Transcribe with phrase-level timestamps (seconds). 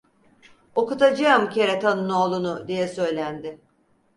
[0.75, 3.61] "Okutacağım keratanın oğlunu!" diye söylendi.